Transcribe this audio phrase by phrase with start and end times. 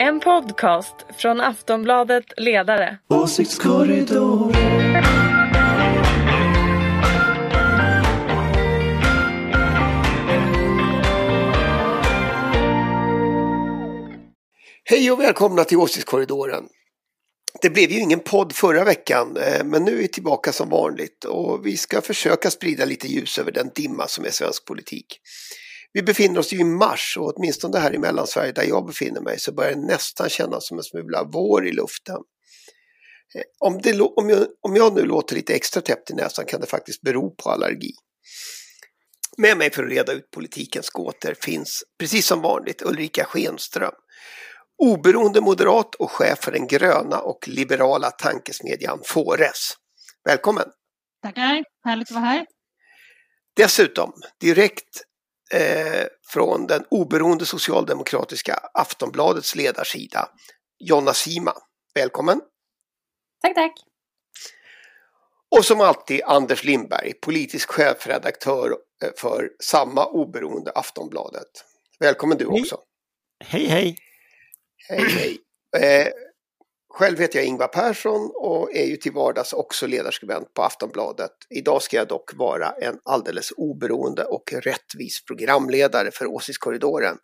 [0.00, 2.98] En podcast från Aftonbladet Ledare.
[3.08, 5.02] Åsiktskorridoren.
[14.84, 16.64] Hej och välkomna till Åsiktskorridoren.
[17.62, 21.24] Det blev ju ingen podd förra veckan, eh, men nu är vi tillbaka som vanligt
[21.24, 25.20] och vi ska försöka sprida lite ljus över den dimma som är svensk politik.
[25.98, 29.38] Vi befinner oss ju i mars och åtminstone här i Mellansverige där jag befinner mig
[29.38, 32.16] så börjar det nästan kännas som en smula vår i luften.
[33.34, 36.60] Eh, om, det, om, jag, om jag nu låter lite extra täppt i näsan kan
[36.60, 37.92] det faktiskt bero på allergi.
[39.36, 43.94] Med mig för att reda ut politikens gåtor finns, precis som vanligt, Ulrika Schenström.
[44.82, 49.72] Oberoende moderat och chef för den gröna och liberala tankesmedjan Fores.
[50.24, 50.66] Välkommen!
[51.22, 52.46] Tackar, härligt att vara här.
[53.56, 55.07] Dessutom direkt
[55.54, 60.28] eh, från den oberoende socialdemokratiska Aftonbladets ledarsida,
[60.78, 61.52] Jonna Sima.
[61.94, 62.40] Välkommen!
[63.42, 63.72] Tack, tack!
[65.56, 68.70] Och som alltid Anders Lindberg, politisk chefredaktör
[69.02, 71.64] eh, för samma oberoende Aftonbladet.
[72.00, 72.78] Välkommen du också!
[73.44, 73.98] Hej, hej!
[74.88, 75.38] Hej, hej!
[75.76, 76.12] Eh,
[76.98, 81.30] själv heter jag Ingvar Persson och är ju till vardags också ledarskribent på Aftonbladet.
[81.50, 87.16] Idag ska jag dock vara en alldeles oberoende och rättvis programledare för Åsiktskorridoren.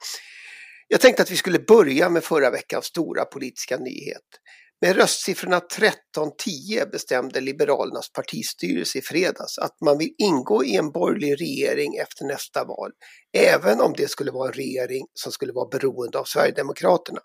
[0.89, 4.29] Jag tänkte att vi skulle börja med förra veckans stora politiska nyhet.
[4.85, 11.41] Med röstsiffrorna 13-10 bestämde Liberalernas partistyrelse i fredags att man vill ingå i en borgerlig
[11.41, 12.91] regering efter nästa val,
[13.37, 17.21] även om det skulle vara en regering som skulle vara beroende av Sverigedemokraterna.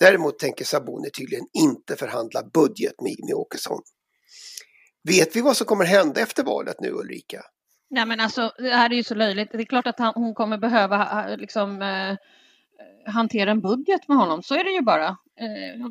[0.00, 3.80] Däremot tänker Sabuni tydligen inte förhandla budget med Jimmie Åkesson.
[5.08, 7.42] Vet vi vad som kommer hända efter valet nu Ulrika?
[7.90, 9.52] Nej men alltså det här är ju så löjligt.
[9.52, 12.16] Det är klart att han, hon kommer behöva liksom eh,
[12.80, 14.42] Eh, hantera en budget med honom.
[14.42, 15.08] Så är det ju bara.
[15.40, 15.86] Eh,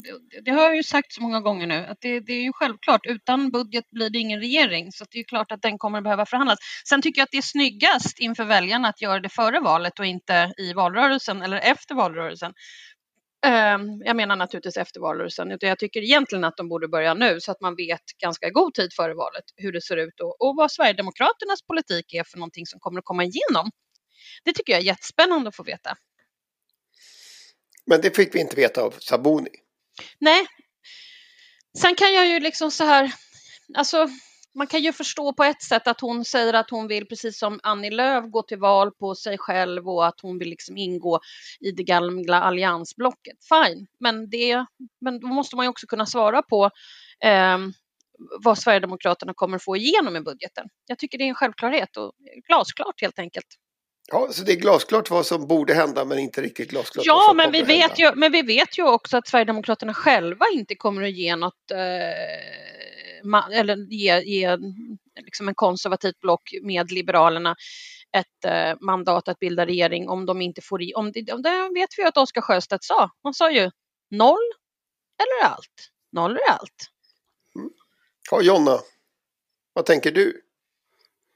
[0.45, 3.05] det, har jag ju sagt så många gånger nu att det, det, är ju självklart.
[3.05, 6.59] Utan budget blir det ingen regering så det är klart att den kommer behöva förhandlas.
[6.89, 10.05] Sen tycker jag att det är snyggast inför väljarna att göra det före valet och
[10.05, 12.53] inte i valrörelsen eller efter valrörelsen.
[13.45, 17.39] Ehm, jag menar naturligtvis efter valrörelsen, utan jag tycker egentligen att de borde börja nu
[17.39, 20.55] så att man vet ganska god tid före valet hur det ser ut och, och
[20.55, 23.71] vad Sverigedemokraternas politik är för någonting som kommer att komma igenom.
[24.45, 25.95] Det tycker jag är jättespännande att få veta.
[27.85, 29.49] Men det fick vi inte veta av Sabuni.
[30.19, 30.45] Nej.
[31.77, 33.13] Sen kan jag ju liksom så här,
[33.75, 34.07] alltså
[34.55, 37.59] man kan ju förstå på ett sätt att hon säger att hon vill, precis som
[37.63, 41.19] Annie Lööf, gå till val på sig själv och att hon vill liksom ingå
[41.59, 43.37] i det gamla alliansblocket.
[43.49, 44.65] Fine, men, det,
[45.01, 46.65] men då måste man ju också kunna svara på
[47.23, 47.57] eh,
[48.43, 50.67] vad Sverigedemokraterna kommer få igenom i budgeten.
[50.85, 52.13] Jag tycker det är en självklarhet och
[52.47, 53.47] glasklart helt enkelt.
[54.11, 57.25] Ja, så det är glasklart vad som borde hända men inte riktigt glasklart ja, vad
[57.25, 57.95] som men vi vet hända.
[57.97, 63.59] ju, Men vi vet ju också att Sverigedemokraterna själva inte kommer att ge något eh,
[63.59, 64.57] eller ge, ge
[65.25, 67.55] liksom en konservativt block med Liberalerna
[68.17, 70.93] ett eh, mandat att bilda regering om de inte får i.
[70.93, 73.09] Om det, om det vet vi att Oscar Sjöstedt sa.
[73.23, 73.71] Han sa ju
[74.09, 74.51] noll
[75.17, 75.91] eller allt.
[76.11, 76.89] Noll eller allt.
[77.55, 77.69] Mm.
[78.31, 78.79] Ja, Jonna,
[79.73, 80.41] vad tänker du?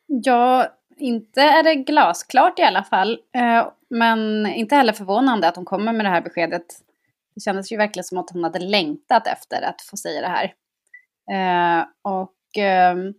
[0.08, 3.20] Ja, inte är det glasklart i alla fall.
[3.36, 6.66] Eh, men inte heller förvånande att hon kommer med det här beskedet.
[7.36, 10.54] Det kändes ju verkligen som att hon hade längtat efter att få säga det här.
[11.32, 13.14] Eh, och ehm,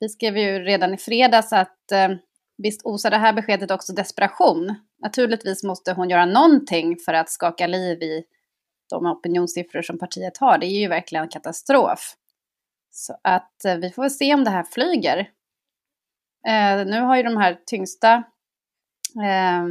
[0.00, 2.08] vi skrev ju redan i fredags att eh,
[2.58, 4.74] visst osar det här beskedet också desperation.
[5.02, 8.24] Naturligtvis måste hon göra någonting för att skaka liv i
[8.90, 10.58] de opinionssiffror som partiet har.
[10.58, 12.16] Det är ju verkligen en katastrof.
[12.90, 15.30] Så att vi får väl se om det här flyger.
[16.46, 18.24] Eh, nu har ju de här tyngsta
[19.24, 19.64] eh,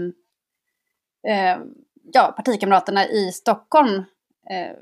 [1.34, 1.60] eh,
[2.14, 3.96] ja, partikamraterna i Stockholm,
[4.50, 4.76] eh,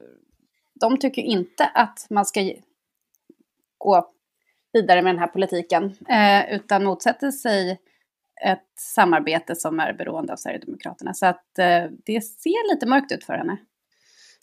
[0.73, 2.53] de tycker inte att man ska
[3.77, 4.09] gå
[4.73, 7.79] vidare med den här politiken, eh, utan motsätter sig
[8.45, 11.13] ett samarbete som är beroende av Sverigedemokraterna.
[11.13, 13.57] Så att eh, det ser lite mörkt ut för henne.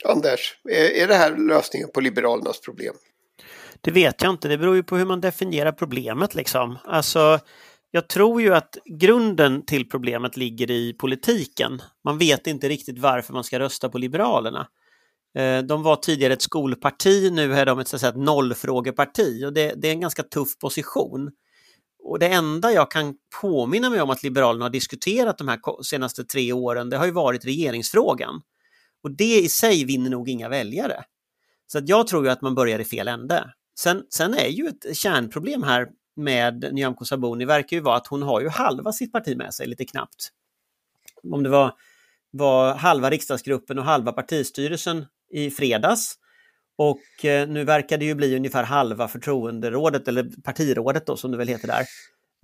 [0.04, 2.94] Anders, är det här lösningen på Liberalernas problem?
[3.80, 6.78] Det vet jag inte, det beror ju på hur man definierar problemet liksom.
[6.84, 7.38] Alltså,
[7.90, 11.82] jag tror ju att grunden till problemet ligger i politiken.
[12.04, 14.68] Man vet inte riktigt varför man ska rösta på Liberalerna.
[15.38, 19.44] Eh, de var tidigare ett skolparti, nu är de ett, så att säga, ett nollfrågeparti
[19.44, 21.30] och det, det är en ganska tuff position.
[22.02, 26.24] Och det enda jag kan påminna mig om att Liberalerna har diskuterat de här senaste
[26.24, 28.42] tre åren, det har ju varit regeringsfrågan.
[29.02, 31.04] Och det i sig vinner nog inga väljare.
[31.66, 33.52] Så att jag tror ju att man börjar i fel ände.
[33.82, 38.22] Sen, sen är ju ett kärnproblem här med Nyamko Sabuni verkar ju vara att hon
[38.22, 40.28] har ju halva sitt parti med sig lite knappt.
[41.32, 41.74] Om det var
[42.30, 46.14] var halva riksdagsgruppen och halva partistyrelsen i fredags.
[46.78, 51.36] Och eh, nu verkar det ju bli ungefär halva förtroenderådet, eller partirådet då som det
[51.36, 51.86] väl heter där,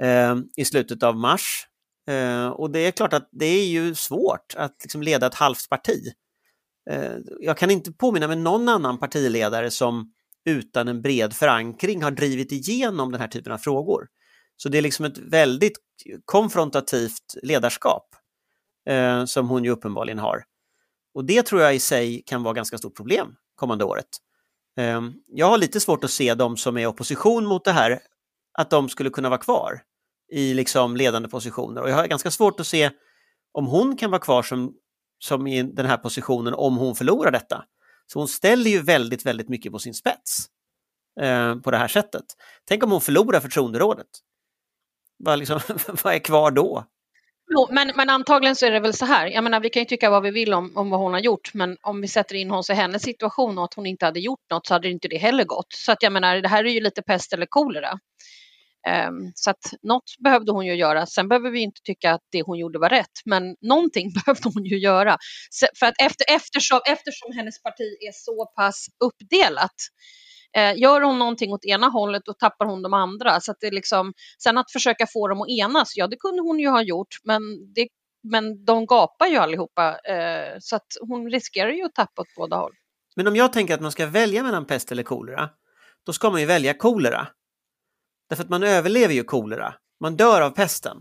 [0.02, 1.66] eh, i slutet av mars.
[2.08, 5.68] Eh, och det är klart att det är ju svårt att liksom leda ett halvt
[5.68, 6.12] parti.
[6.90, 10.12] Eh, jag kan inte påminna mig någon annan partiledare som
[10.46, 14.06] utan en bred förankring har drivit igenom den här typen av frågor.
[14.56, 15.78] Så det är liksom ett väldigt
[16.24, 18.08] konfrontativt ledarskap
[18.88, 20.44] eh, som hon ju uppenbarligen har.
[21.14, 24.08] Och det tror jag i sig kan vara ganska stort problem kommande året.
[24.78, 28.00] Eh, jag har lite svårt att se de som är i opposition mot det här,
[28.58, 29.80] att de skulle kunna vara kvar
[30.32, 31.82] i liksom ledande positioner.
[31.82, 32.90] Och jag har ganska svårt att se
[33.52, 34.74] om hon kan vara kvar som,
[35.18, 37.64] som i den här positionen om hon förlorar detta.
[38.12, 40.46] Så hon ställer ju väldigt, väldigt mycket på sin spets
[41.20, 42.24] eh, på det här sättet.
[42.64, 44.06] Tänk om hon förlorar förtroenderådet.
[45.18, 45.60] Vad, liksom,
[46.04, 46.86] vad är kvar då?
[47.54, 49.86] Jo, men, men antagligen så är det väl så här, jag menar vi kan ju
[49.86, 52.50] tycka vad vi vill om, om vad hon har gjort men om vi sätter in
[52.50, 55.16] oss i hennes situation och att hon inte hade gjort något så hade inte det
[55.16, 55.72] heller gått.
[55.72, 57.98] Så att jag menar det här är ju lite pest eller kolera.
[58.86, 61.06] Ehm, så att något behövde hon ju göra.
[61.06, 64.64] Sen behöver vi inte tycka att det hon gjorde var rätt, men någonting behövde hon
[64.64, 65.16] ju göra.
[65.78, 69.74] För att efter, eftersom, eftersom hennes parti är så pass uppdelat
[70.56, 73.40] eh, gör hon någonting åt ena hållet då tappar hon de andra.
[73.40, 74.12] Så att det liksom,
[74.42, 77.42] sen att försöka få dem att enas, ja det kunde hon ju ha gjort men,
[77.74, 77.88] det,
[78.22, 82.56] men de gapar ju allihopa eh, så att hon riskerar ju att tappa åt båda
[82.56, 82.72] håll.
[83.16, 85.50] Men om jag tänker att man ska välja mellan pest eller kolera,
[86.06, 87.28] då ska man ju välja kolera.
[88.28, 89.74] Därför att man överlever ju kolera.
[90.00, 90.96] Man dör av pesten.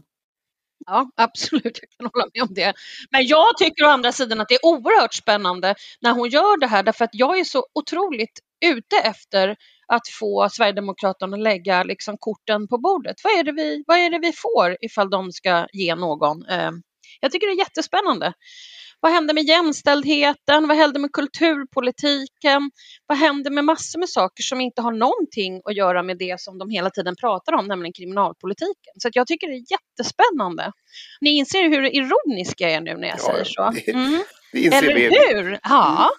[0.85, 2.73] Ja, absolut, jag kan hålla med om det.
[3.11, 6.67] Men jag tycker å andra sidan att det är oerhört spännande när hon gör det
[6.67, 9.55] här därför att jag är så otroligt ute efter
[9.87, 13.15] att få Sverigedemokraterna att lägga liksom korten på bordet.
[13.23, 16.45] Vad är, det vi, vad är det vi får ifall de ska ge någon?
[16.45, 16.71] Eh,
[17.19, 18.33] jag tycker det är jättespännande.
[19.05, 20.67] Vad händer med jämställdheten?
[20.67, 22.71] Vad händer med kulturpolitiken?
[23.07, 26.57] Vad händer med massor med saker som inte har någonting att göra med det som
[26.57, 28.93] de hela tiden pratar om, nämligen kriminalpolitiken.
[28.99, 30.71] Så jag tycker det är jättespännande.
[31.21, 33.91] Ni inser hur ironisk jag är nu när jag ja, säger så.
[33.91, 34.21] Mm.
[34.53, 35.09] Eller vi.
[35.33, 35.59] hur?
[35.63, 36.09] Ja.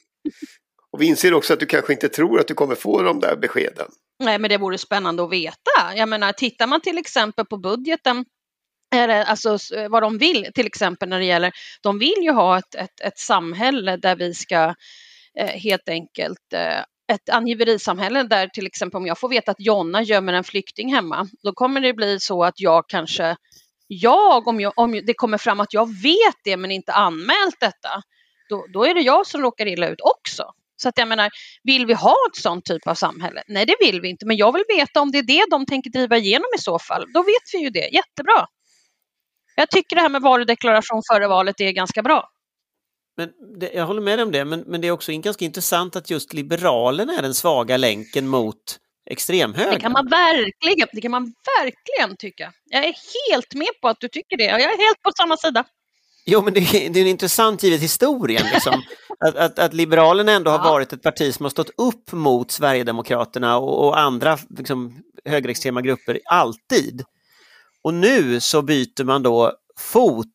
[0.92, 3.36] Och vi inser också att du kanske inte tror att du kommer få de där
[3.36, 3.86] beskeden.
[4.24, 5.94] Nej, men det vore spännande att veta.
[5.96, 8.24] Jag menar, tittar man till exempel på budgeten
[8.94, 12.74] alltså eh, vad de vill, till exempel när det gäller, de vill ju ha ett,
[12.74, 14.74] ett, ett samhälle där vi ska
[15.38, 16.80] eh, helt enkelt eh,
[17.12, 21.28] ett angiverisamhälle där till exempel om jag får veta att Jonna gömmer en flykting hemma,
[21.42, 23.36] då kommer det bli så att jag kanske,
[23.86, 28.02] jag om, jag, om det kommer fram att jag vet det men inte anmält detta,
[28.48, 30.44] då, då är det jag som råkar illa ut också.
[30.76, 31.30] Så att jag menar,
[31.62, 33.42] vill vi ha ett sånt typ av samhälle?
[33.46, 35.90] Nej, det vill vi inte, men jag vill veta om det är det de tänker
[35.90, 37.06] driva igenom i så fall.
[37.14, 38.46] Då vet vi ju det, jättebra.
[39.56, 42.28] Jag tycker det här med varudeklaration före valet är ganska bra.
[43.16, 46.10] Men det, jag håller med om det, men, men det är också ganska intressant att
[46.10, 48.78] just Liberalerna är den svaga länken mot
[49.10, 49.74] extremhögern.
[49.74, 52.52] Det kan man verkligen, det kan man verkligen tycka.
[52.64, 52.94] Jag är
[53.30, 54.44] helt med på att du tycker det.
[54.44, 55.64] Jag är helt på samma sida.
[56.26, 58.46] Jo, men det, det är en intressant givet historien.
[58.52, 58.82] Liksom.
[59.20, 63.58] att, att, att, Liberalerna ändå har varit ett parti som har stått upp mot Sverigedemokraterna
[63.58, 67.04] och, och andra liksom, högerextrema grupper alltid.
[67.86, 70.26] Och nu så byter man då fot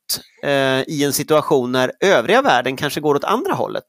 [0.43, 3.83] eh, i en situation när övriga världen kanske går åt andra hållet.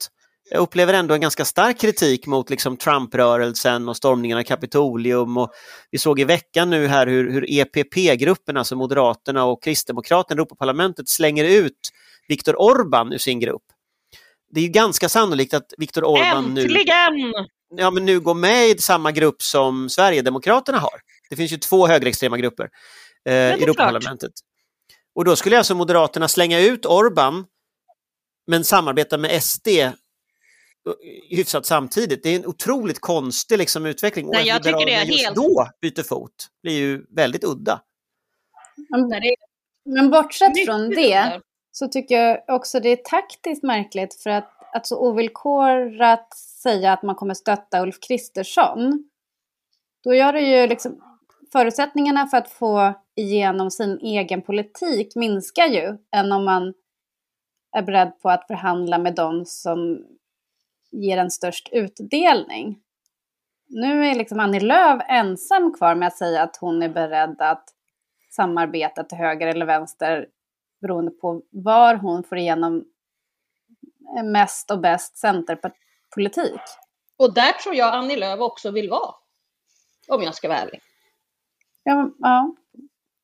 [0.51, 5.37] Jag upplever ändå en ganska stark kritik mot liksom Trump-rörelsen och stormningen av Kapitolium.
[5.37, 5.53] Och
[5.91, 11.09] vi såg i veckan nu här hur, hur EPP-grupperna, alltså Moderaterna och Kristdemokraterna i Europaparlamentet
[11.09, 11.91] slänger ut
[12.29, 13.65] Viktor Orban ur sin grupp.
[14.51, 16.67] Det är ju ganska sannolikt att Viktor Orban nu,
[17.77, 21.01] ja, men nu går med i samma grupp som Sverigedemokraterna har.
[21.33, 22.71] Det finns ju två högerextrema grupper
[23.25, 24.33] eh, i Europaparlamentet.
[25.15, 27.45] Och då skulle alltså Moderaterna slänga ut Orban
[28.47, 29.69] men samarbeta med SD
[31.31, 32.23] hyfsat samtidigt.
[32.23, 34.29] Det är en otroligt konstig liksom, utveckling.
[34.33, 35.37] Nej, jag tycker det är just helt...
[35.37, 37.81] då byter fot blir ju väldigt udda.
[39.85, 44.87] Men bortsett från det så tycker jag också det är taktiskt märkligt för att, att
[44.87, 49.09] så ovillkorat säga att man kommer stötta Ulf Kristersson.
[50.05, 51.12] Då gör det ju liksom
[51.53, 56.75] förutsättningarna för att få igenom sin egen politik minskar ju än om man
[57.77, 60.07] är beredd på att förhandla med de som
[60.91, 62.79] ger en störst utdelning.
[63.69, 67.65] Nu är liksom Annie Lööf ensam kvar med att säga att hon är beredd att
[68.31, 70.27] samarbeta till höger eller vänster
[70.81, 72.85] beroende på var hon får igenom
[74.25, 76.61] mest och bäst centerpolitik.
[77.17, 79.15] Och där tror jag Annie Lööf också vill vara.
[80.09, 80.81] Om jag ska vara ärlig.
[81.85, 82.57] Ja, ja.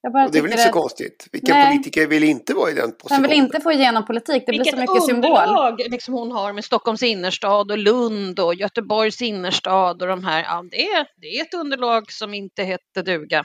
[0.00, 1.28] Jag bara Och det är väl inte så att konstigt.
[1.32, 1.66] Vilka Nej.
[1.66, 3.22] politiker vill inte vara i den positionen?
[3.22, 5.30] vill inte få igenom politik, det blir så Vilket mycket symbol.
[5.30, 10.42] underlag liksom hon har med Stockholms innerstad och Lund och Göteborgs innerstad och de här.
[10.42, 13.44] Ja, det, är, det är ett underlag som inte hette duga.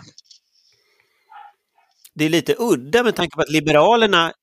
[2.16, 4.34] Det är lite udda med tanke på att Liberalerna,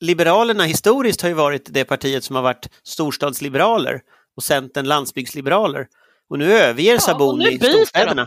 [0.00, 4.00] Liberalerna historiskt har ju varit det partiet som har varit storstadsliberaler
[4.36, 5.86] och Centern landsbygdsliberaler.
[6.30, 8.26] Och nu överger Ja, Sabuni storstäderna.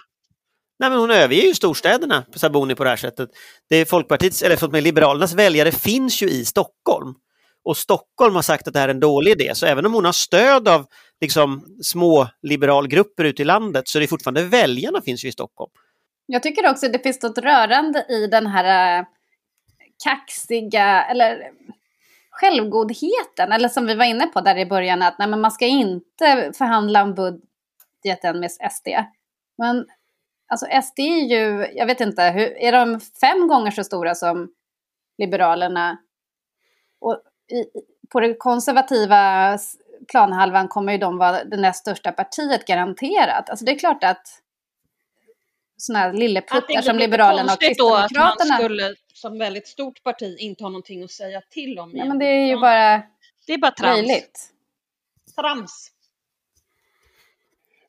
[0.84, 3.30] Nej, men hon överger ju storstäderna, Sabuni, på det här sättet.
[3.70, 7.14] Det är Folkpartiets, eller förlåt mig, Liberalernas väljare finns ju i Stockholm.
[7.64, 10.06] Och Stockholm har sagt att det här är en dålig idé, så även om hon
[10.06, 10.86] har stöd av
[11.22, 15.72] liksom, små liberalgrupper ute i landet så är det fortfarande väljarna finns ju i Stockholm.
[16.26, 19.06] Jag tycker också att det finns något rörande i den här äh,
[20.04, 21.52] kaxiga, eller
[22.32, 25.66] självgodheten, eller som vi var inne på där i början, att nej, men man ska
[25.66, 28.88] inte förhandla om budgeten med SD.
[29.58, 29.86] Men
[30.54, 34.54] alltså SD är ju, jag vet inte, hur, är de fem gånger så stora som
[35.18, 35.98] Liberalerna?
[37.00, 37.66] Och i,
[38.10, 39.58] på det konservativa
[40.08, 43.50] planhalvan kommer ju de vara det näst största partiet garanterat.
[43.50, 44.28] Alltså det är klart att
[45.78, 48.58] sådana här lilleputtar som Liberalerna och konstigt då att man Kristdemokraterna.
[48.58, 51.90] skulle som väldigt stort parti inte ha någonting att säga till om.
[51.90, 53.02] Nej, men det är ju bara
[53.48, 54.52] det är bara trams.
[55.36, 55.92] trams.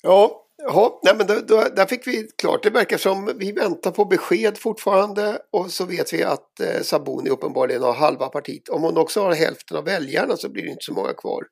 [0.03, 2.63] Ja, jaha, nej, men då, då, där fick vi klart.
[2.63, 7.31] Det verkar som vi väntar på besked fortfarande och så vet vi att eh, Sabuni
[7.31, 8.69] uppenbarligen har halva partiet.
[8.69, 11.45] Om hon också har hälften av väljarna så blir det inte så många kvar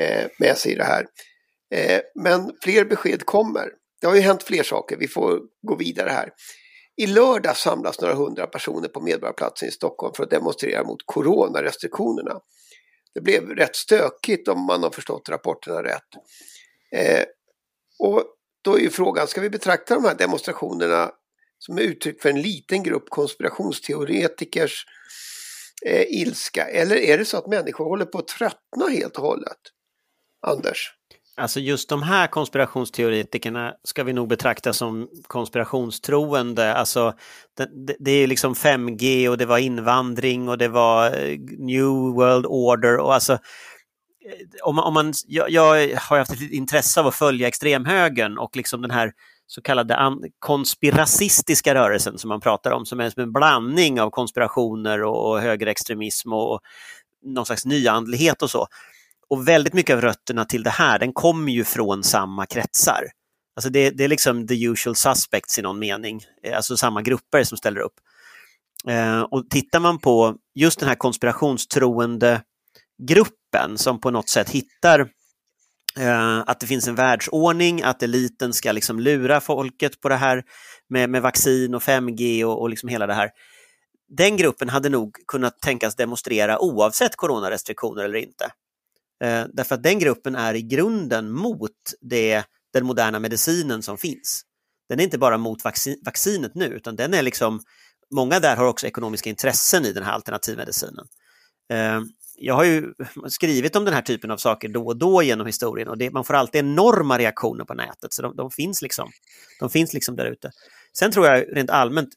[0.00, 1.06] eh, med sig i det här.
[1.74, 3.68] Eh, men fler besked kommer.
[4.00, 4.96] Det har ju hänt fler saker.
[4.96, 6.30] Vi får gå vidare här.
[6.96, 12.40] I lördag samlas några hundra personer på Medborgarplatsen i Stockholm för att demonstrera mot coronarestriktionerna.
[13.14, 16.08] Det blev rätt stökigt om man har förstått rapporterna rätt.
[16.96, 17.24] Eh,
[17.98, 18.24] och
[18.64, 21.10] då är ju frågan, ska vi betrakta de här demonstrationerna
[21.58, 24.84] som är uttryck för en liten grupp konspirationsteoretikers
[25.86, 26.64] eh, ilska?
[26.68, 29.58] Eller är det så att människor håller på att tröttna helt och hållet?
[30.46, 30.92] Anders?
[31.36, 36.74] Alltså just de här konspirationsteoretikerna ska vi nog betrakta som konspirationstroende.
[36.74, 37.14] Alltså
[37.56, 42.46] det, det- är liksom 5G och det var invandring och det var eh, New World
[42.46, 43.38] Order och alltså
[44.62, 48.56] om man, om man, jag, jag har haft ett intresse av att följa extremhögern och
[48.56, 49.12] liksom den här
[49.46, 55.02] så kallade konspiracistiska rörelsen som man pratar om, som är som en blandning av konspirationer
[55.02, 56.60] och, och högerextremism och, och
[57.24, 58.66] någon slags nyandlighet och så.
[59.30, 63.04] Och väldigt mycket av rötterna till det här, den kommer ju från samma kretsar.
[63.56, 67.44] Alltså det, det är liksom the usual suspects i någon mening, eh, alltså samma grupper
[67.44, 67.94] som ställer upp.
[68.88, 72.42] Eh, och tittar man på just den här konspirationstroende
[72.98, 75.00] gruppen som på något sätt hittar
[75.98, 80.44] eh, att det finns en världsordning, att eliten ska liksom lura folket på det här
[80.88, 83.30] med, med vaccin och 5G och, och liksom hela det här.
[84.08, 88.44] Den gruppen hade nog kunnat tänkas demonstrera oavsett coronarestriktioner eller inte.
[89.24, 94.42] Eh, därför att den gruppen är i grunden mot det, den moderna medicinen som finns.
[94.88, 97.60] Den är inte bara mot vaccin, vaccinet nu, utan den är liksom,
[98.14, 101.06] många där har också ekonomiska intressen i den här alternativmedicinen.
[101.72, 102.00] Eh,
[102.40, 102.92] jag har ju
[103.28, 106.24] skrivit om den här typen av saker då och då genom historien och det, man
[106.24, 109.10] får alltid enorma reaktioner på nätet, så de, de finns liksom,
[109.60, 110.50] de finns liksom där ute.
[110.98, 112.08] Sen tror jag rent allmänt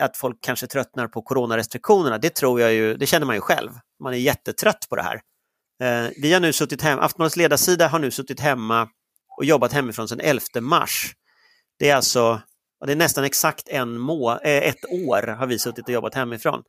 [0.00, 3.70] att folk kanske tröttnar på coronarestriktionerna, det tror jag ju, det känner man ju själv.
[4.02, 5.20] Man är jättetrött på det här.
[5.82, 8.88] Eh, vi har nu suttit hemma, Aftonbladets ledarsida har nu suttit hemma
[9.38, 11.12] och jobbat hemifrån sedan 11 mars.
[11.78, 12.40] Det är alltså,
[12.86, 14.38] det är nästan exakt en må, eh,
[14.68, 16.62] ett år har vi suttit och jobbat hemifrån.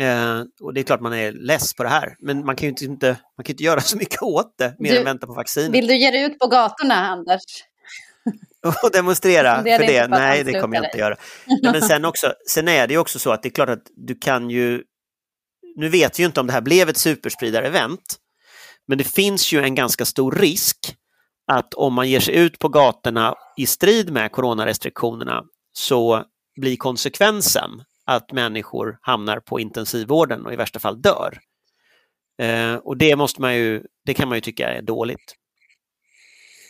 [0.00, 2.86] Eh, och det är klart man är less på det här, men man kan ju
[2.86, 5.72] inte, man kan inte göra så mycket åt det, mer Du- än vänta på vaccin.
[5.72, 7.42] Vill du ge dig ut på gatorna, Anders?
[8.82, 10.08] och demonstrera Fundera för det.
[10.08, 11.16] Nej, det kommer jag inte göra.
[11.46, 13.86] Nej, men sen, också, sen är det ju också så att det är klart att
[13.96, 14.82] du kan ju...
[15.76, 18.16] Nu vet vi ju inte om det här blev ett superspridare-event,
[18.88, 20.76] men det finns ju en ganska stor risk
[21.52, 25.42] att om man ger sig ut på gatorna i strid med coronarestriktionerna
[25.72, 26.24] så
[26.60, 27.70] blir konsekvensen
[28.08, 31.38] att människor hamnar på intensivvården och i värsta fall dör.
[32.42, 35.34] Eh, och det måste man ju, det kan man ju tycka är dåligt.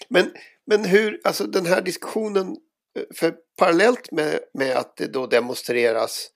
[0.09, 0.31] Men,
[0.67, 2.57] men hur, alltså den här diskussionen,
[2.99, 6.29] eh, för parallellt med, med att det då demonstreras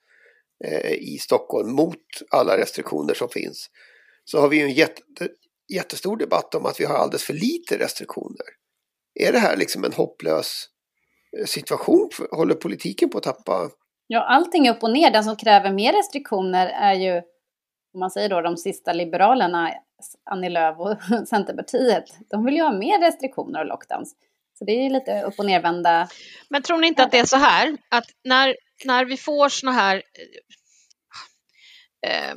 [0.65, 3.69] eh, i Stockholm mot alla restriktioner som finns,
[4.25, 5.29] så har vi ju en jätte,
[5.73, 8.47] jättestor debatt om att vi har alldeles för lite restriktioner.
[9.19, 10.65] Är det här liksom en hopplös
[11.39, 12.09] eh, situation?
[12.31, 13.69] Håller politiken på att tappa?
[14.07, 15.11] Ja, allting är upp och ner.
[15.11, 17.17] Den som kräver mer restriktioner är ju,
[17.93, 19.71] om man säger då de sista liberalerna,
[20.23, 22.03] Annie Lööf och Centerpartiet.
[22.29, 24.15] De vill ju ha mer restriktioner och lockdowns.
[24.59, 26.07] Så det är lite upp och nervända.
[26.49, 28.55] Men tror ni inte att det är så här att när,
[28.85, 30.03] när vi får såna här
[32.07, 32.35] eh, eh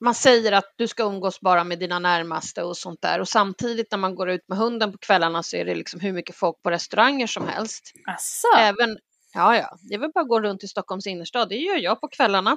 [0.00, 3.90] man säger att du ska umgås bara med dina närmaste och sånt där och samtidigt
[3.90, 6.62] när man går ut med hunden på kvällarna så är det liksom hur mycket folk
[6.62, 7.92] på restauranger som helst.
[8.06, 8.48] Asså?
[8.58, 8.98] Även,
[9.34, 12.00] ja, ja, det är väl bara att gå runt i Stockholms innerstad, det gör jag
[12.00, 12.56] på kvällarna.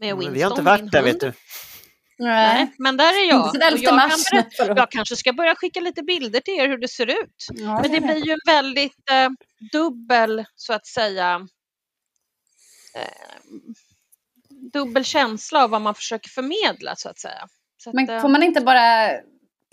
[0.00, 1.12] Med Winston, Men vi har inte varit där hund.
[1.12, 1.32] vet du.
[2.18, 3.46] Nej, men där är jag.
[3.46, 6.54] Inte den Och 11 jag, kan berätta, jag kanske ska börja skicka lite bilder till
[6.54, 7.46] er hur det ser ut.
[7.54, 9.28] Ja, Men det blir ju en väldigt eh,
[9.72, 11.48] dubbel, så att säga,
[12.94, 13.02] eh,
[14.72, 17.48] dubbel känsla av vad man försöker förmedla, så att säga.
[17.76, 19.10] Så att, Men eh, får man inte bara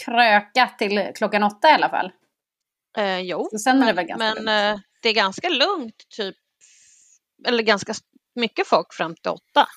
[0.05, 2.11] kröka till klockan åtta i alla fall?
[2.97, 4.79] eh, jo, Så sen är det väl ganska men lugnt.
[4.79, 6.35] eh, det är ganska lugnt, typ,
[7.47, 7.93] eller ganska
[8.35, 9.67] mycket folk fram till åtta.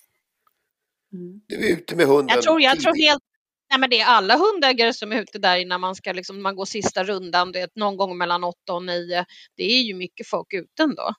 [1.12, 1.40] Mm.
[1.46, 3.22] Du är ute med hunden Jag tror, jag tror helt
[3.70, 6.56] Nej, men det är alla hundägare som är ute där innan man ska liksom, man
[6.56, 9.24] går sista rundan, det är någon gång mellan åtta och nio.
[9.56, 11.14] Det är ju mycket folk ute ändå.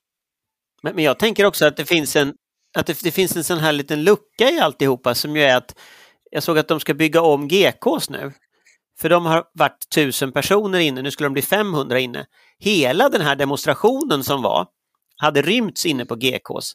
[0.81, 2.33] Men, men jag tänker också att det finns en,
[2.77, 5.75] att det, det finns en sån här liten lucka i alltihopa som ju är att
[6.31, 8.31] jag såg att de ska bygga om GKs nu.
[8.99, 12.25] För de har varit tusen personer inne, nu skulle de bli 500 inne.
[12.59, 14.67] Hela den här demonstrationen som var
[15.17, 16.73] hade rymts inne på GKs.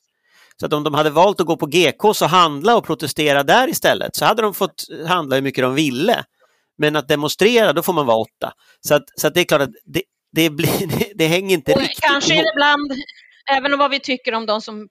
[0.61, 3.69] Så att om de hade valt att gå på GKs och handla och protestera där
[3.69, 6.25] istället så hade de fått handla hur mycket de ville.
[6.79, 8.53] Men att demonstrera, då får man vara åtta.
[8.81, 11.81] Så att, så att det är klart att det, det, blir, det, hänger inte Och
[11.81, 12.47] riktigt kanske ihop.
[12.55, 12.93] ibland,
[13.51, 14.89] även om vad vi tycker om de som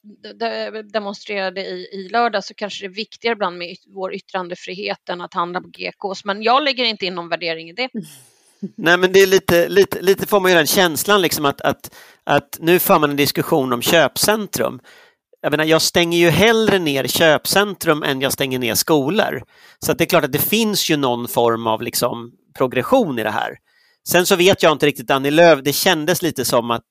[0.93, 5.33] demonstrerade i, i lördag, så kanske det är viktigare ibland med vår yttrandefrihet än att
[5.33, 6.25] handla på GKs.
[6.25, 7.89] Men jag lägger inte in någon värdering i det.
[8.75, 11.95] Nej men det är lite, lite, lite får man ju den känslan liksom att, att,
[12.23, 14.79] att nu för man en diskussion om köpcentrum.
[15.41, 19.43] Jag menar, jag stänger ju hellre ner köpcentrum än jag stänger ner skolor.
[19.79, 23.23] Så att det är klart att det finns ju någon form av liksom progression i
[23.23, 23.57] det här.
[24.07, 26.87] Sen så vet jag inte riktigt Annie Lööf, det kändes lite som att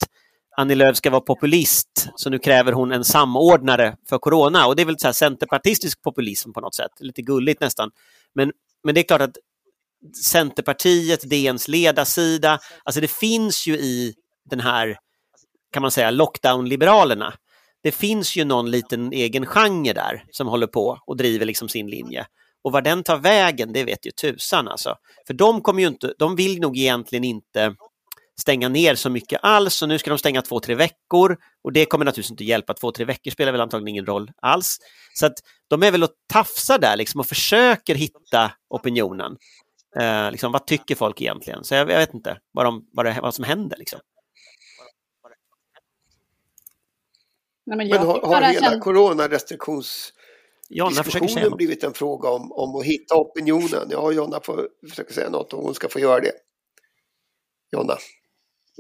[0.57, 4.67] Annie Lööf ska vara populist, så nu kräver hon en samordnare för corona.
[4.67, 7.91] Och det är väl så här centerpartistisk populism på något sätt, lite gulligt nästan.
[8.35, 8.53] Men,
[8.85, 9.37] men det är klart att
[10.25, 14.15] Centerpartiet, DNs ledarsida, alltså det finns ju i
[14.51, 14.97] den här,
[15.73, 17.33] kan man säga, lockdown-liberalerna.
[17.83, 21.91] Det finns ju någon liten egen genre där som håller på och driver liksom sin
[21.91, 22.27] linje.
[22.65, 24.97] Och var den tar vägen, det vet ju tusan alltså.
[25.27, 27.75] För de kommer ju inte, de vill nog egentligen inte
[28.43, 31.85] stänga ner så mycket alls och nu ska de stänga två, tre veckor och det
[31.85, 32.75] kommer naturligtvis inte hjälpa.
[32.75, 34.79] Två, tre veckor spelar väl antagligen ingen roll alls.
[35.15, 35.33] Så att
[35.69, 39.37] de är väl och tafsar där liksom och försöker hitta opinionen.
[39.97, 41.65] Eh, liksom, vad tycker folk egentligen?
[41.65, 43.77] Så jag, jag vet inte vad, de, vad, det, vad som händer.
[43.79, 44.01] Liksom.
[47.67, 51.57] Nej, men Men har, har hela känna- coronarestriktionsdiskussionen Jonna något.
[51.57, 53.89] blivit en fråga om, om att hitta opinionen?
[53.91, 56.33] Ja, Jonna får försöka säga något och hon ska få göra det.
[57.73, 57.97] Jonna.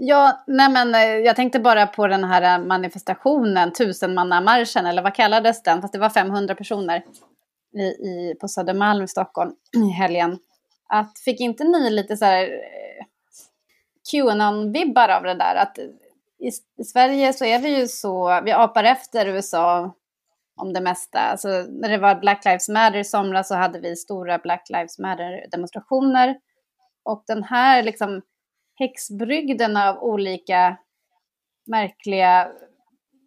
[0.04, 5.14] Ja, nej men eh, jag tänkte bara på den här eh, manifestationen, tusenmannamarschen eller vad
[5.14, 5.80] kallades den?
[5.82, 7.04] Fast det var 500 personer
[7.74, 10.38] i, i, på Södermalm i Stockholm i helgen.
[10.88, 13.04] Att, fick inte ni lite så här eh,
[14.12, 15.54] Qanon-vibbar av det där?
[15.54, 15.78] Att
[16.38, 19.94] i, i Sverige så är vi ju så, vi apar efter USA
[20.56, 21.18] om det mesta.
[21.18, 24.98] Alltså, när det var Black Lives Matter i somras så hade vi stora Black Lives
[24.98, 26.36] Matter-demonstrationer.
[27.04, 28.22] Och den här liksom
[28.82, 30.76] häxbrygden av olika
[31.66, 32.48] märkliga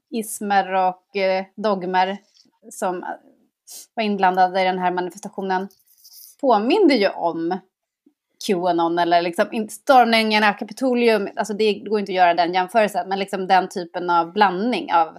[0.09, 2.17] ismer och eh, dogmer
[2.71, 3.05] som
[3.93, 5.67] var inblandade i den här manifestationen
[6.41, 7.59] påminde ju om
[8.47, 11.29] Qanon eller liksom stormningen av Kapitolium.
[11.35, 15.17] Alltså det går inte att göra den jämförelsen, men liksom den typen av blandning av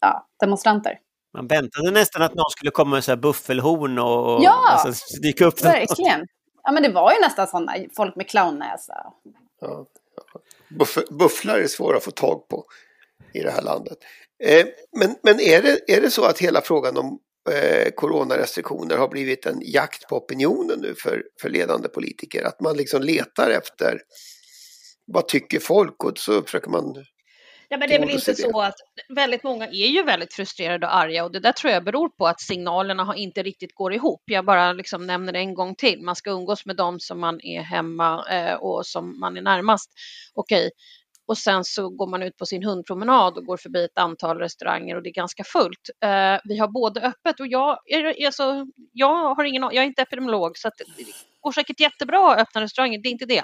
[0.00, 0.98] ja, demonstranter.
[1.34, 4.82] Man väntade nästan att någon skulle komma med så här buffelhorn och Ja!
[4.84, 5.64] alltså, dyka upp.
[5.64, 6.26] Verkligen.
[6.66, 9.12] Ja, men det var ju nästan sådana, folk med clownnäsa.
[9.60, 10.40] Ja, ja.
[10.78, 12.64] Buff, bufflar är svåra att få tag på
[13.34, 13.98] i det här landet.
[14.44, 14.66] Eh,
[14.98, 17.18] men men är, det, är det så att hela frågan om
[17.50, 22.44] eh, coronarestriktioner har blivit en jakt på opinionen nu för, för ledande politiker?
[22.44, 24.00] Att man liksom letar efter
[25.06, 26.94] vad tycker folk och så försöker man...
[27.68, 28.74] Ja, men det är väl inte så att
[29.08, 32.26] väldigt många är ju väldigt frustrerade och arga och det där tror jag beror på
[32.26, 34.22] att signalerna har inte riktigt går ihop.
[34.24, 36.02] Jag bara liksom nämner det en gång till.
[36.02, 39.90] Man ska umgås med dem som man är hemma eh, och som man är närmast.
[40.34, 40.70] Okej,
[41.26, 44.96] och sen så går man ut på sin hundpromenad och går förbi ett antal restauranger
[44.96, 45.90] och det är ganska fullt.
[46.04, 50.02] Eh, vi har både öppet och jag, är, alltså, jag har ingen, jag är inte
[50.02, 50.80] epidemiolog så att
[51.46, 53.42] går säkert jättebra att öppna restauranger, det är inte det.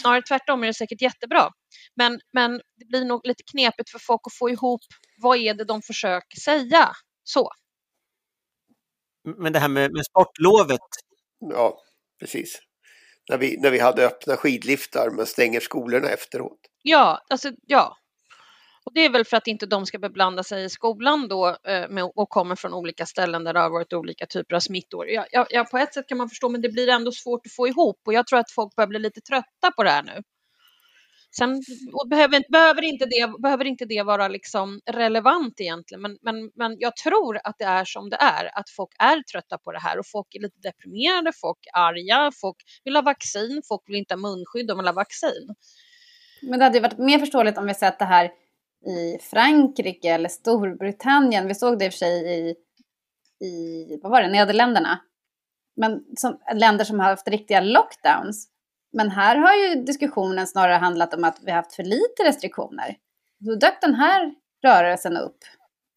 [0.00, 1.50] Snarare tvärtom är det säkert jättebra.
[1.96, 4.80] Men, men det blir nog lite knepigt för folk att få ihop
[5.22, 6.88] vad är det de försöker säga.
[7.24, 7.50] Så.
[9.38, 10.80] Men det här med, med sportlovet,
[11.50, 11.78] Ja,
[12.20, 12.58] precis.
[13.30, 16.60] när vi, när vi hade öppna skidliftar men stänger skolorna efteråt.
[16.82, 17.96] Ja, alltså ja.
[18.84, 22.06] Och det är väl för att inte de ska beblanda sig i skolan då eh,
[22.14, 25.08] och kommer från olika ställen där det har varit olika typer av smittor.
[25.08, 27.52] Ja, ja, ja, på ett sätt kan man förstå, men det blir ändå svårt att
[27.52, 30.22] få ihop och jag tror att folk börjar bli lite trötta på det här nu.
[31.36, 31.62] Sen
[32.10, 36.96] behöver, behöver, inte det, behöver inte det vara liksom relevant egentligen, men, men, men jag
[36.96, 40.06] tror att det är som det är, att folk är trötta på det här och
[40.06, 44.20] folk är lite deprimerade, folk är arga, folk vill ha vaccin, folk vill inte ha
[44.20, 45.54] munskydd, de vill ha vaccin.
[46.42, 48.30] Men det hade varit mer förståeligt om vi sett det här
[48.86, 51.46] i Frankrike eller Storbritannien.
[51.46, 52.54] Vi såg det i och för sig i,
[53.46, 55.00] i vad var det, Nederländerna.
[55.76, 58.48] Men som, länder som har haft riktiga lockdowns.
[58.92, 62.96] Men här har ju diskussionen snarare handlat om att vi har haft för lite restriktioner.
[63.38, 65.38] Då dök den här rörelsen upp.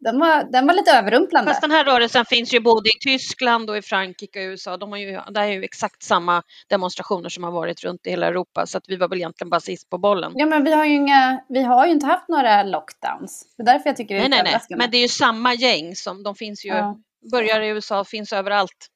[0.05, 1.51] Den var, den var lite överrumplande.
[1.51, 4.77] Fast den här rörelsen finns ju både i Tyskland och i Frankrike och USA.
[4.77, 8.27] De har ju, det är ju exakt samma demonstrationer som har varit runt i hela
[8.27, 10.31] Europa så att vi var väl egentligen bara sist på bollen.
[10.35, 13.45] Ja men vi har ju, inga, vi har ju inte haft några lockdowns.
[13.57, 14.77] Det är därför jag tycker det är nej, nej, nej.
[14.77, 16.97] Men det är ju samma gäng som de finns ju, ja.
[17.31, 18.87] börjar i USA, finns överallt.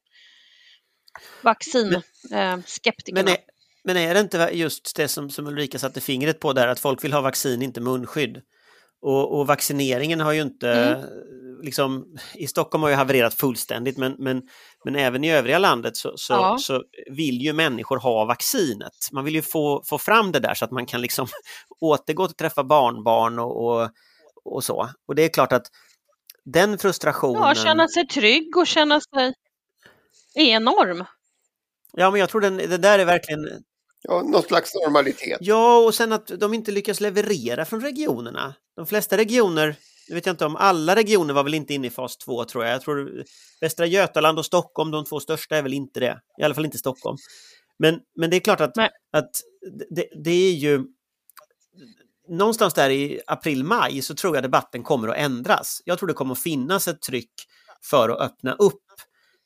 [1.41, 3.23] Vaccinskeptikerna.
[3.23, 3.39] Men, eh,
[3.83, 7.03] men, är det inte just det som, som Ulrika satte fingret på där, att folk
[7.03, 8.41] vill ha vaccin, inte munskydd?
[9.01, 11.61] Och, och, vaccineringen har ju inte, mm.
[11.61, 14.41] liksom, i Stockholm har ju havererat fullständigt men, men,
[14.85, 16.57] men även i övriga landet så, så, ja.
[16.59, 18.93] så, vill ju människor ha vaccinet.
[19.11, 21.27] Man vill ju få, få fram det där så att man kan liksom
[21.79, 23.89] återgå till att träffa barnbarn och, och,
[24.45, 24.89] och så.
[25.07, 25.67] Och det är klart att
[26.45, 27.41] den frustrationen...
[27.41, 29.33] Ja, känna sig trygg och känna sig
[30.35, 31.05] enorm.
[31.93, 33.63] Ja, men jag tror den, det där är verkligen
[34.01, 35.37] Ja, någon slags normalitet.
[35.41, 38.55] Ja, och sen att de inte lyckas leverera från regionerna.
[38.75, 39.75] De flesta regioner,
[40.09, 42.65] nu vet jag inte om alla regioner var väl inte inne i fas 2 tror
[42.65, 42.73] jag.
[42.73, 43.23] Jag tror
[43.61, 46.19] Västra Götaland och Stockholm, de två största är väl inte det.
[46.41, 47.17] I alla fall inte Stockholm.
[47.79, 48.77] Men, men det är klart att,
[49.13, 49.31] att
[49.89, 50.83] det, det är ju
[52.29, 55.81] någonstans där i april-maj så tror jag debatten kommer att ändras.
[55.85, 57.31] Jag tror det kommer att finnas ett tryck
[57.89, 58.83] för att öppna upp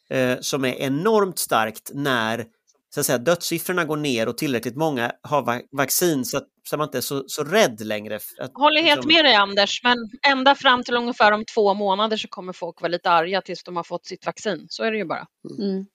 [0.09, 2.45] eh, som är enormt starkt när
[2.93, 6.75] så att säga, dödssiffrorna går ner och tillräckligt många har va vaccin så att, så
[6.75, 8.15] att man inte är så, så rädd längre.
[8.15, 9.13] Att, Håller helt liksom...
[9.13, 12.89] med dig Anders, men ända fram till ungefär om två månader så kommer folk vara
[12.89, 14.65] lite arga tills de har fått sitt vaccin.
[14.69, 15.27] Så är det ju bara.
[15.59, 15.85] Mm.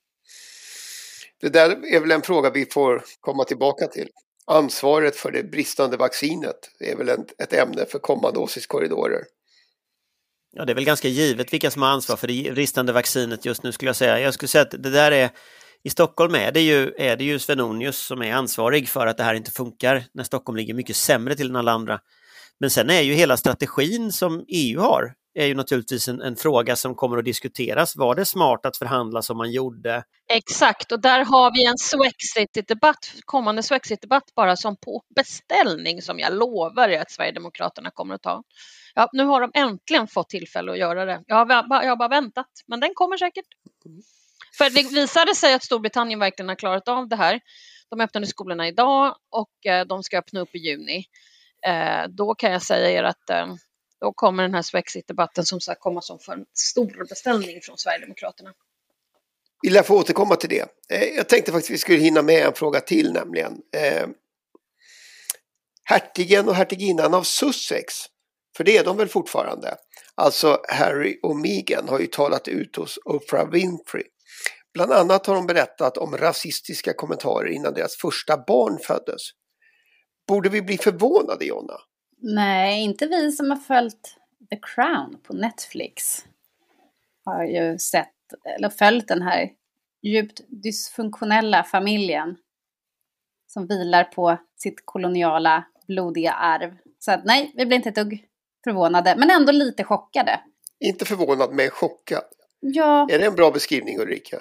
[1.41, 4.09] Det där är väl en fråga vi får komma tillbaka till.
[4.45, 9.23] Ansvaret för det bristande vaccinet är väl ett, ett ämne för kommande åsiktskorridorer.
[10.51, 13.63] Ja, det är väl ganska givet vilka som har ansvar för det bristande vaccinet just
[13.63, 14.19] nu skulle jag säga.
[14.19, 15.29] Jag skulle säga att det där är
[15.83, 19.23] i Stockholm är det ju, är det ju Svenonius som är ansvarig för att det
[19.23, 21.99] här inte funkar när Stockholm ligger mycket sämre till än alla andra.
[22.59, 26.75] Men sen är ju hela strategin som EU har är ju naturligtvis en, en, fråga
[26.75, 27.95] som kommer att diskuteras.
[27.95, 30.03] Var det smart att förhandla som man gjorde?
[30.33, 36.33] Exakt, och där har vi en Swexit-debatt, kommande Swexit-debatt bara som på beställning som jag
[36.33, 38.43] lovar er att Sverigedemokraterna kommer att ta.
[38.95, 41.23] Ja, nu har de äntligen fått tillfälle att göra det.
[41.25, 43.47] Jag har, jag har bara väntat, men den kommer säkert.
[44.59, 47.39] För det visade sig att Storbritannien verkligen har klarat av det här.
[47.89, 51.05] De öppnade skolorna idag och eh, de ska öppna upp i juni.
[51.65, 53.47] Eh, då kan jag säga er att eh,
[53.99, 58.53] då kommer den här Swexit-debatten som sagt komma som för en stor beställning från Sverigedemokraterna.
[59.61, 60.65] Vi lär få återkomma till det.
[61.15, 63.57] Jag tänkte faktiskt att vi skulle hinna med en fråga till nämligen.
[65.83, 67.93] Hertigen och hertiginnan av Sussex,
[68.57, 69.77] för det är de väl fortfarande.
[70.15, 74.03] Alltså Harry och Meghan har ju talat ut hos Oprah Winfrey
[74.79, 79.21] Bland annat har de berättat om rasistiska kommentarer innan deras första barn föddes.
[80.27, 81.73] Borde vi bli förvånade, Jonna?
[82.21, 84.15] Nej, inte vi som har följt
[84.49, 86.25] The Crown på Netflix.
[87.25, 88.13] Har ju sett,
[88.57, 89.49] eller följt den här
[90.01, 92.35] djupt dysfunktionella familjen
[93.47, 96.77] som vilar på sitt koloniala blodiga arv.
[96.99, 98.25] Så att nej, vi blir inte ett dugg
[98.63, 100.39] förvånade, men ändå lite chockade.
[100.79, 102.23] Inte förvånad, men chockad.
[102.59, 103.07] Ja.
[103.11, 104.39] Är det en bra beskrivning Ulrika?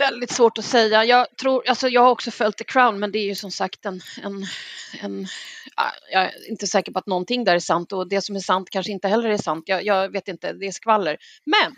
[0.00, 1.04] Väldigt svårt att säga.
[1.04, 3.86] Jag, tror, alltså jag har också följt The Crown men det är ju som sagt
[3.86, 4.46] en, en,
[5.00, 5.26] en
[6.12, 8.70] jag är inte säker på att någonting där är sant och det som är sant
[8.70, 9.64] kanske inte heller är sant.
[9.66, 11.16] Jag, jag vet inte, det är skvaller.
[11.44, 11.76] Men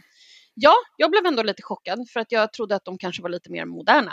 [0.55, 3.51] ja, jag blev ändå lite chockad för att jag trodde att de kanske var lite
[3.51, 4.13] mer moderna.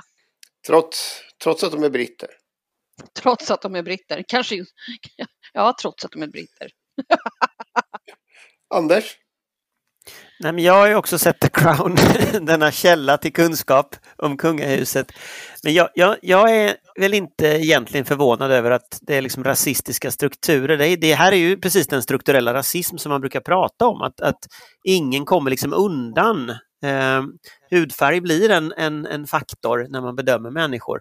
[0.67, 2.29] Trots, trots att de är britter?
[3.21, 4.55] Trots att de är britter, kanske.
[5.53, 6.71] Ja, trots att de är britter.
[8.75, 9.17] Anders?
[10.41, 11.95] Nej, men jag har ju också sett The Crown,
[12.45, 15.11] denna källa till kunskap om kungahuset.
[15.63, 20.11] Men jag, jag, jag, är väl inte egentligen förvånad över att det är liksom rasistiska
[20.11, 20.77] strukturer.
[20.77, 24.21] Det, det här är ju precis den strukturella rasism som man brukar prata om, att,
[24.21, 24.39] att
[24.83, 26.49] ingen kommer liksom undan.
[26.83, 27.23] Eh,
[27.71, 30.99] hudfärg blir en, en, en faktor när man bedömer människor.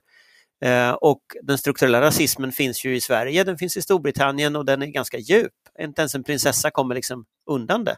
[0.65, 4.83] Eh, och den strukturella rasismen finns ju i Sverige, den finns i Storbritannien och den
[4.83, 5.53] är ganska djup.
[5.81, 7.97] Inte ens en prinsessa kommer liksom undan det.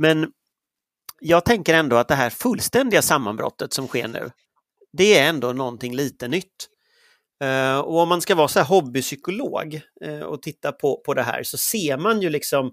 [0.00, 0.32] Men
[1.20, 4.30] jag tänker ändå att det här fullständiga sammanbrottet som sker nu,
[4.92, 6.68] det är ändå någonting lite nytt.
[7.44, 11.22] Uh, och om man ska vara så här hobbypsykolog uh, och titta på, på det
[11.22, 12.70] här så ser man ju liksom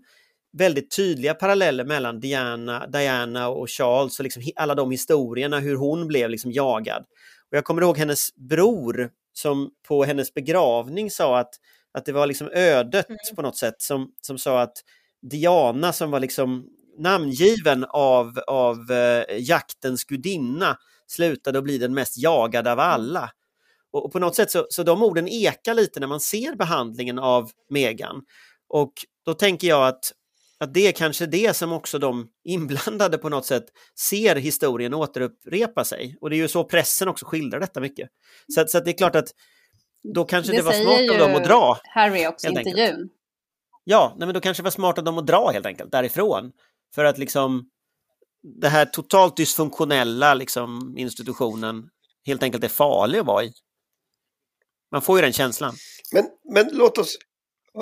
[0.58, 6.08] väldigt tydliga paralleller mellan Diana, Diana och Charles och liksom alla de historierna, hur hon
[6.08, 7.06] blev liksom jagad.
[7.52, 11.54] Och jag kommer ihåg hennes bror som på hennes begravning sa att,
[11.92, 13.20] att det var liksom ödet mm.
[13.36, 14.78] på något sätt som, som sa att
[15.22, 22.18] Diana som var liksom namngiven av, av eh, jaktens gudinna slutade att bli den mest
[22.18, 23.32] jagade av alla.
[23.92, 27.20] Och, och på något sätt så, så de orden ekar lite när man ser behandlingen
[27.20, 28.22] av Megan.
[28.70, 28.94] Och
[29.26, 30.12] då tänker jag att,
[30.60, 33.66] att det är kanske det som också de inblandade på något sätt
[34.00, 36.18] ser historien återupprepa sig.
[36.22, 38.10] Och det är ju så pressen också skildrar detta mycket.
[38.56, 39.28] Så, så det är klart att
[40.14, 41.78] då kanske det, det var smart av dem att dra.
[41.84, 43.10] Harry också i intervjun.
[43.84, 46.52] Ja, nej, men då kanske det var smart av dem att dra helt enkelt därifrån.
[46.98, 47.70] För att liksom
[48.62, 51.90] det här totalt dysfunktionella liksom, institutionen
[52.26, 53.54] helt enkelt är farlig att vara i.
[54.92, 55.76] Man får ju den känslan.
[56.12, 57.18] Men, men låt, oss,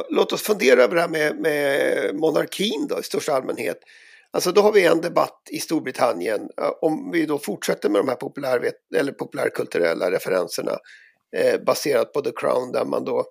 [0.10, 3.78] låt oss fundera över det här med, med monarkin då i största allmänhet.
[4.32, 8.08] Alltså då har vi en debatt i Storbritannien eh, om vi då fortsätter med de
[8.08, 10.78] här populär, eller populärkulturella referenserna
[11.38, 13.26] eh, baserat på The Crown där man då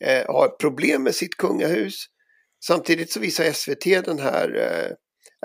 [0.00, 2.06] eh, har problem med sitt kungahus.
[2.66, 4.96] Samtidigt så visar SVT den här eh,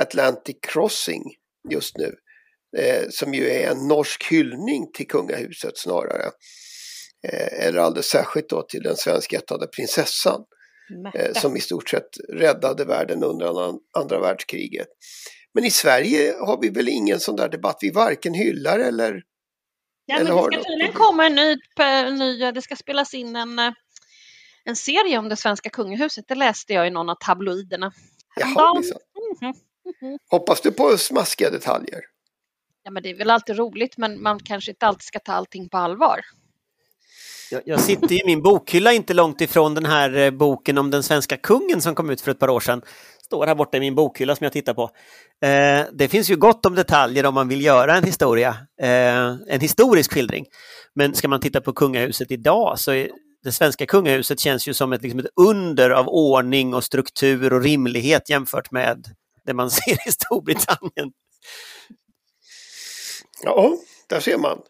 [0.01, 1.23] Atlantic Crossing
[1.69, 2.15] just nu.
[2.77, 6.31] Eh, som ju är en norsk hyllning till kungahuset snarare.
[7.27, 10.43] Eh, eller alldeles särskilt då till den svenskättade prinsessan.
[11.13, 14.87] Eh, som i stort sett räddade världen under andra världskriget.
[15.53, 19.21] Men i Sverige har vi väl ingen sån där debatt, vi varken hyllar eller
[20.05, 21.57] Ja, men det ska tydligen komma en ny,
[22.17, 23.71] ny, det ska spelas in en, eh,
[24.63, 26.25] en serie om det svenska kungahuset.
[26.27, 27.91] Det läste jag i någon av tabloiderna.
[28.35, 28.83] Jaha, mm
[29.41, 29.59] -hmm.
[30.29, 31.99] Hoppas du på smaskiga detaljer?
[32.83, 35.69] Ja, men det är väl alltid roligt, men man kanske inte alltid ska ta allting
[35.69, 36.19] på allvar.
[37.51, 41.03] Jag, jag sitter i min bokhylla inte långt ifrån den här eh, boken om den
[41.03, 42.81] svenska kungen som kom ut för ett par år sedan.
[43.25, 44.83] Står här borta i min bokhylla som jag tittar på.
[45.45, 48.49] Eh, det finns ju gott om detaljer om man vill göra en historia,
[48.81, 50.45] eh, en historisk skildring.
[50.95, 53.09] Men ska man titta på kungahuset idag så är
[53.43, 57.61] det svenska kungahuset känns ju som ett, liksom ett under av ordning och struktur och
[57.61, 59.05] rimlighet jämfört med
[59.45, 61.11] det man ser i Storbritannien.
[63.43, 64.61] Ja, där ser man.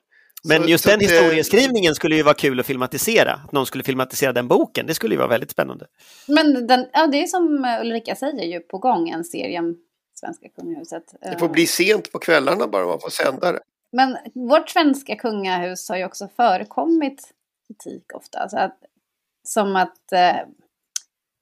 [0.43, 3.33] Men just så den historieskrivningen skulle ju vara kul att filmatisera.
[3.33, 5.85] Att någon skulle filmatisera den boken, det skulle ju vara väldigt spännande.
[6.27, 9.77] Men den, ja, det är som Ulrika säger ju på gång en serie om
[10.13, 11.03] svenska kungahuset.
[11.21, 13.59] Det får bli sent på kvällarna bara man får sända det.
[13.91, 17.33] Men vårt svenska kungahus har ju också förekommit
[17.67, 18.49] kritik ofta.
[18.49, 18.77] Så att,
[19.47, 20.35] som att eh,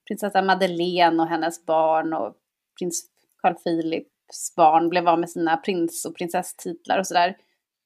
[0.08, 2.34] prinsessa Madeleine och hennes barn och
[2.78, 3.04] prins
[3.42, 7.36] Carl Philips barn blev av med sina prins och prinsesstitlar och sådär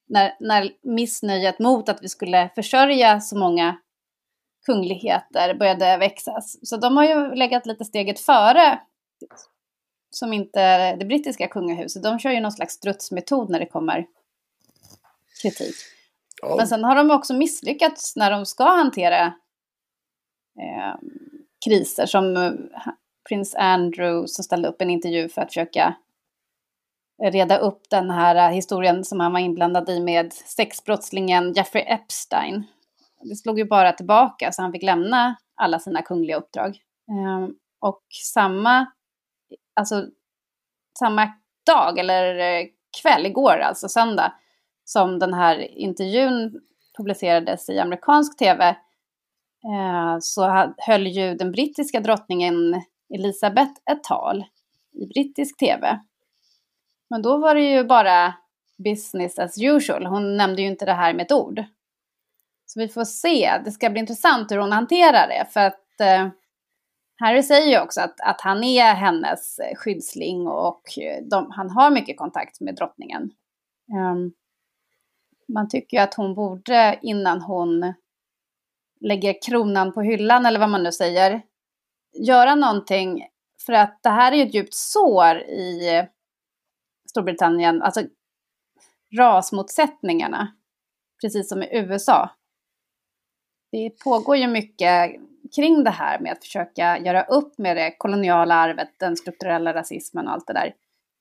[0.09, 3.79] när, när missnöjet mot att vi skulle försörja så många
[4.67, 6.41] kungligheter började växa.
[6.41, 8.81] Så de har ju legat lite steget före,
[10.11, 12.03] som inte det brittiska kungahuset.
[12.03, 14.07] De kör ju någon slags strutsmetod när det kommer
[15.43, 15.75] kritik.
[16.43, 16.57] Ja.
[16.57, 19.27] Men sen har de också misslyckats när de ska hantera
[20.59, 20.95] eh,
[21.65, 22.53] kriser som eh,
[23.29, 25.95] prins Andrew som ställde upp en intervju för att försöka
[27.23, 32.67] reda upp den här äh, historien som han var inblandad i med sexbrottslingen Jeffrey Epstein.
[33.23, 36.79] Det slog ju bara tillbaka så han fick lämna alla sina kungliga uppdrag.
[37.11, 38.87] Ehm, och samma,
[39.77, 40.07] alltså
[40.99, 41.33] samma
[41.67, 42.67] dag eller äh,
[43.03, 44.33] kväll, igår alltså söndag,
[44.85, 46.61] som den här intervjun
[46.97, 48.69] publicerades i amerikansk tv
[49.65, 52.83] eh, så höll ju den brittiska drottningen
[53.14, 54.44] Elisabeth ett tal
[54.92, 56.01] i brittisk tv.
[57.11, 58.35] Men då var det ju bara
[58.85, 60.07] business as usual.
[60.07, 61.64] Hon nämnde ju inte det här med ett ord.
[62.66, 63.61] Så vi får se.
[63.64, 65.46] Det ska bli intressant hur hon hanterar det.
[65.51, 66.29] För att eh,
[67.16, 71.70] Harry säger ju också att, att han är hennes eh, skyddsling och eh, de, han
[71.70, 73.31] har mycket kontakt med drottningen.
[74.12, 74.33] Um,
[75.48, 77.94] man tycker ju att hon borde, innan hon
[79.01, 81.42] lägger kronan på hyllan eller vad man nu säger,
[82.12, 83.27] göra någonting.
[83.66, 86.03] För att det här är ju ett djupt sår i
[87.11, 88.03] Storbritannien, alltså
[89.18, 90.53] rasmotsättningarna,
[91.22, 92.31] precis som i USA.
[93.72, 95.11] Det pågår ju mycket
[95.57, 100.27] kring det här med att försöka göra upp med det koloniala arvet, den strukturella rasismen
[100.27, 100.75] och allt det där.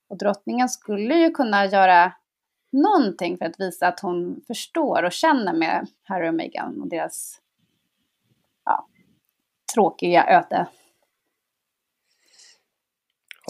[0.10, 2.14] Och drottningen skulle ju kunna göra
[2.72, 7.40] någonting för att visa att hon förstår och känner med Harry och Meghan och deras
[8.66, 8.88] ja,
[9.74, 10.68] tråkiga öde.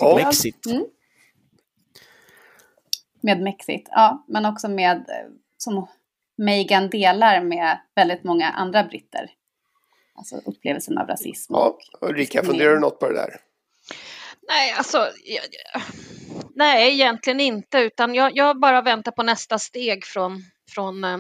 [0.02, 0.16] Ja.
[0.16, 0.66] Mexit.
[0.66, 0.86] Mm.
[3.22, 5.88] Med Mexit, ja, men också med eh, som
[6.38, 9.32] Meghan delar med väldigt många andra britter.
[10.16, 11.54] Alltså upplevelsen av rasism.
[11.54, 13.36] Ja, Ulrika, funderar du något på det där?
[14.48, 15.82] Nej, alltså, jag, jag,
[16.56, 21.18] nej, egentligen inte, utan jag, jag bara väntar på nästa steg från, från eh,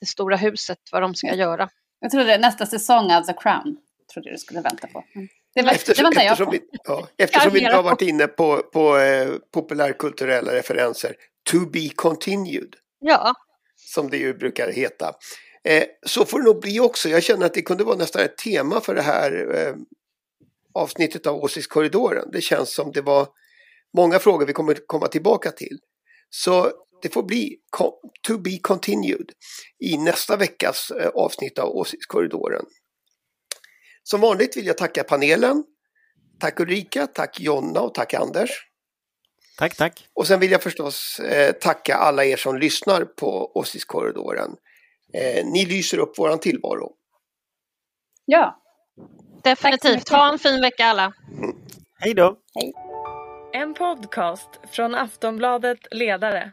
[0.00, 1.68] det stora huset, vad de ska göra.
[2.00, 3.76] Jag trodde nästa säsong av The Crown,
[4.12, 5.04] trodde du skulle vänta på.
[5.14, 8.26] Men Det, var, det Eftersom, väntar jag eftersom, vi, ja, eftersom vi har varit inne
[8.26, 11.14] på, på eh, populärkulturella referenser,
[11.50, 13.34] to be continued, Ja,
[13.76, 15.14] som det ju brukar heta.
[15.64, 17.08] Eh, så får det nog bli också.
[17.08, 19.74] Jag känner att det kunde vara nästan ett tema för det här eh,
[20.74, 22.30] avsnittet av Åsiktskorridoren.
[22.32, 23.28] Det känns som det var
[23.96, 25.78] många frågor vi kommer komma tillbaka till.
[26.30, 26.70] Så
[27.02, 27.56] det får bli
[28.26, 29.30] to be continued
[29.84, 32.64] i nästa veckas eh, avsnitt av Åsiktskorridoren.
[34.02, 35.64] Som vanligt vill jag tacka panelen.
[36.40, 38.50] Tack Ulrika, tack Jonna och tack Anders.
[39.58, 40.08] Tack, tack.
[40.14, 44.50] Och sen vill jag förstås eh, tacka alla er som lyssnar på Åsiktskorridoren.
[45.14, 46.92] Eh, ni lyser upp våran tillvaro.
[48.24, 48.62] Ja,
[49.42, 50.08] definitivt.
[50.08, 51.12] Ha en fin vecka alla.
[51.98, 52.36] Hej då!
[53.52, 56.52] En podcast från Aftonbladet Ledare.